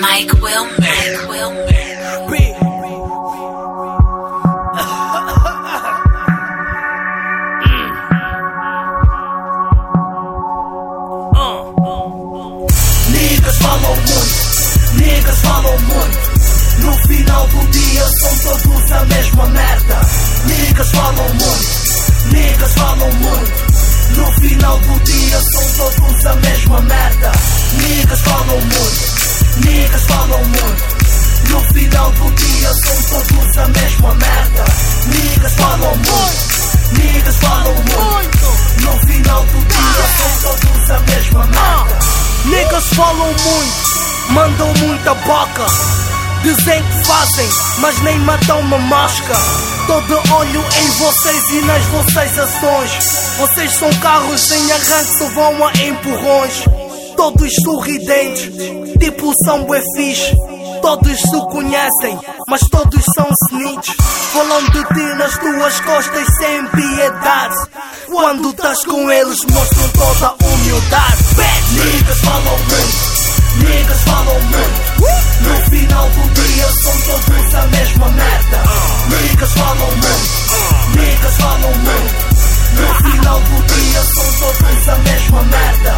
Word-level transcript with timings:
Mike 0.00 0.34
Wilmer. 0.40 0.80
Falam 13.60 13.96
muito, 13.96 14.94
niggas 14.94 15.38
falam 15.40 15.78
muito. 15.80 16.18
No 16.80 16.92
final 17.08 17.46
do 17.48 17.70
dia 17.70 18.04
são 18.20 18.38
todos 18.38 18.92
a 18.92 19.04
mesma 19.04 19.46
merda. 19.48 20.00
Niggas 20.46 20.90
falam 20.92 21.28
muito, 21.28 22.34
niggas 22.34 22.72
falam 22.72 23.12
muito. 23.12 23.70
No 24.16 24.32
final 24.40 24.78
do 24.78 25.00
dia 25.04 25.40
são 25.40 25.59
falam 43.00 43.28
muito, 43.28 44.32
mandam 44.32 44.74
muita 44.86 45.14
boca. 45.14 45.66
Dizem 46.42 46.82
que 46.82 47.06
fazem, 47.06 47.48
mas 47.78 47.98
nem 48.02 48.18
matam 48.20 48.60
uma 48.60 48.78
mosca. 48.78 49.34
Todo 49.86 50.34
olho 50.34 50.64
em 50.82 50.90
vocês 50.98 51.50
e 51.50 51.60
nas 51.62 51.82
vossas 51.86 52.38
ações. 52.38 53.36
Vocês 53.38 53.72
são 53.72 53.90
carros 54.00 54.40
sem 54.42 54.72
arranque, 54.72 55.34
vão 55.34 55.66
a 55.66 55.72
empurrões. 55.72 56.64
Todos 57.16 57.50
sorridentes, 57.64 58.50
tipo 58.98 59.32
são 59.46 59.64
bué. 59.64 59.80
Todos 60.82 61.20
se 61.20 61.40
conhecem, 61.52 62.18
mas 62.48 62.60
todos 62.70 63.04
são 63.14 63.28
snitch. 63.48 63.94
Falam 64.32 64.62
de 64.64 64.84
ti 64.84 65.14
nas 65.16 65.38
tuas 65.38 65.80
costas 65.80 66.26
sem 66.38 66.66
piedade. 66.66 67.56
Quando 68.10 68.50
estás 68.50 68.84
com 68.86 69.08
eles, 69.08 69.38
mostram 69.52 69.88
toda 69.90 70.26
a 70.26 70.34
humildade. 70.44 71.22
Niggas 71.70 72.18
falam 72.18 72.58
muito, 72.58 73.68
niggas 73.68 74.02
falam 74.02 74.40
muito. 74.40 74.80
No 75.46 75.70
final 75.70 76.08
do 76.10 76.22
dia 76.34 76.66
são 76.82 76.92
todos 77.02 77.54
a 77.54 77.66
mesma 77.68 78.08
merda. 78.08 78.62
Niggas 79.10 79.52
falam 79.52 79.90
muito, 79.92 80.98
niggas 80.98 81.36
falam 81.36 81.72
muito. 81.72 82.30
No 82.80 82.94
final 83.12 83.40
do 83.40 83.62
dia 83.74 84.02
são 84.02 84.26
todos 84.40 84.88
a 84.88 84.96
mesma 84.96 85.42
merda. 85.44 85.94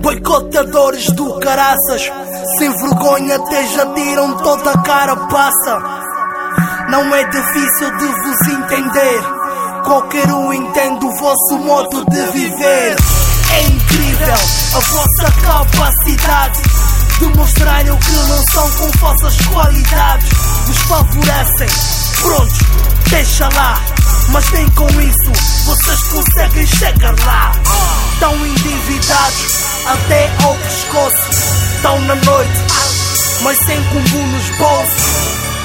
Boicotadores 0.00 1.06
do 1.06 1.40
caraças, 1.40 2.12
sem 2.56 2.70
vergonha 2.70 3.34
até 3.34 3.66
já 3.66 3.92
tiram 3.94 4.36
toda 4.36 4.70
a 4.70 4.82
cara 4.82 5.16
passa. 5.16 5.82
Não 6.88 7.12
é 7.12 7.24
difícil 7.24 7.96
de 7.98 8.06
vos 8.06 8.48
entender. 8.48 9.35
Qualquer 9.86 10.26
um 10.32 10.52
entende 10.52 11.06
o 11.06 11.16
vosso 11.20 11.58
modo 11.64 12.04
de 12.10 12.32
viver. 12.32 12.96
É 13.52 13.62
incrível 13.62 14.34
a 14.74 14.80
vossa 14.80 15.32
capacidade 15.44 16.60
de 17.20 17.26
mostrarem 17.38 17.92
o 17.92 17.96
que 17.96 18.10
não 18.10 18.42
são 18.52 18.70
com 18.72 18.90
vossas 18.98 19.36
qualidades. 19.46 20.28
Vos 20.66 20.78
favorecem, 20.78 21.68
prontos, 22.20 22.58
deixa 23.10 23.48
lá. 23.54 23.80
Mas 24.30 24.50
nem 24.50 24.68
com 24.70 24.88
isso 25.00 25.64
vocês 25.64 26.02
conseguem 26.08 26.66
chegar 26.66 27.14
lá. 27.24 27.52
Estão 28.14 28.34
endividados 28.44 29.86
até 29.86 30.32
ao 30.42 30.54
pescoço. 30.56 31.30
Estão 31.76 32.00
na 32.00 32.16
noite, 32.16 32.58
mas 33.42 33.56
sem 33.64 33.80
combo 33.84 34.18
nos 34.18 34.50
bolsos. 34.58 35.55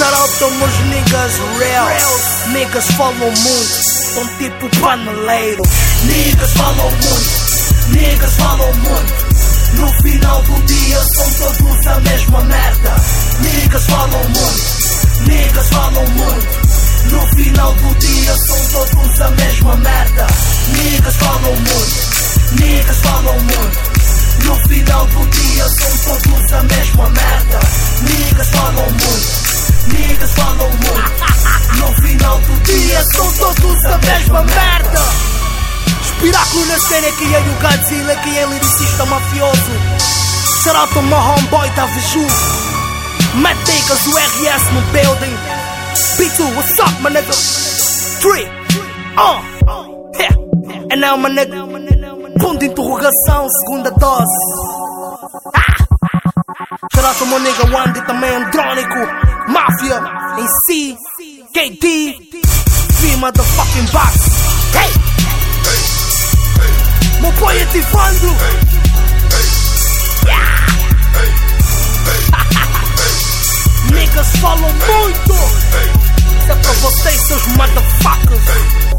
Shout 0.00 0.14
out 0.14 0.30
to 0.38 0.50
meus 0.56 0.78
niggas 0.88 1.38
real. 1.58 1.88
Niggas 2.54 2.86
falam 2.92 3.18
muito, 3.18 3.82
são 4.14 4.26
tipo 4.38 4.80
paneleiro. 4.80 5.62
Niggas 6.04 6.52
falam 6.52 6.90
muito, 6.90 7.90
niggas 7.90 8.32
falam 8.36 8.74
muito. 8.76 9.30
No 9.74 10.02
final 10.02 10.42
do 10.44 10.62
dia 10.62 11.04
são 11.04 11.30
todos 11.34 11.86
a 11.86 12.00
mesma 12.00 12.40
merda. 12.44 12.96
Niggas 13.40 13.84
falam 13.84 14.24
muito, 14.24 15.28
niggas 15.28 15.68
falam 15.68 16.06
muito. 16.06 16.70
No 17.10 17.36
final 17.36 17.74
do 17.74 17.94
dia 17.96 18.36
são 18.46 18.66
todos 18.72 19.20
a 19.20 19.30
mesma 19.32 19.76
merda. 19.76 20.26
Niggas 20.78 21.16
falam 21.16 21.56
muito, 21.56 22.58
niggas 22.58 22.96
falam 23.02 23.38
muito. 23.38 23.90
No 24.46 24.56
final 24.66 25.06
do 25.08 25.26
dia 25.26 25.68
são 25.68 26.16
todos 26.16 26.52
a 26.54 26.62
mesma 26.62 27.10
merda. 27.10 27.60
Niggas 28.00 28.48
falam 28.48 28.86
muito, 28.86 29.39
niggas 30.10 30.30
falam 30.32 30.70
muito. 30.70 31.78
No 31.78 32.02
final 32.02 32.38
do 32.40 32.60
dia 32.64 33.02
são 33.14 33.32
todos 33.34 33.84
a 33.86 33.98
mesma 33.98 34.42
merda. 34.42 35.00
Espiráculo 36.02 36.66
na 36.66 36.78
cena 36.78 37.12
que 37.12 37.34
é 37.34 37.38
o 37.38 37.60
Godzilla, 37.60 38.16
que 38.16 38.38
é 38.38 38.46
lyricista 38.46 39.06
mafioso. 39.06 39.72
Shout 40.62 40.92
to 40.92 41.02
my 41.02 41.14
homeboy 41.14 41.70
da 41.70 41.86
Viju. 41.86 42.26
Matt 43.36 43.56
Diggers, 43.64 44.06
o 44.06 44.18
RS 44.18 44.72
no 44.72 44.80
building. 44.92 45.36
B2, 46.18 46.56
what's 46.56 46.78
up, 46.80 47.00
my 47.02 47.10
nigga? 47.10 47.32
Three, 48.20 48.44
uh, 49.16 49.40
yeah. 50.18 50.34
And 50.90 51.00
now, 51.00 51.16
my 51.16 51.30
nigga, 51.30 51.66
ponto 52.40 52.58
de 52.58 52.66
interrogação, 52.66 53.48
segunda 53.48 53.90
dose. 53.92 54.89
My 57.10 57.16
nigga 57.40 57.64
Wandy, 57.74 58.00
também 58.06 58.36
Andrônico, 58.36 58.98
Máfia, 59.48 60.00
em 60.38 60.46
si, 60.64 60.96
KD, 61.52 62.16
V 63.00 63.16
motherfucking 63.16 63.86
box. 63.90 64.30
Hey! 64.76 64.92
Meu 67.20 67.32
boy 67.32 67.62
ativando. 67.62 68.36
Niggas 73.92 74.36
falam 74.36 74.72
muito. 74.72 75.34
Isso 76.38 76.52
é 76.52 76.54
pra 76.54 76.72
vocês, 76.74 77.26
seus 77.26 77.46
motherfuckers. 77.56 78.89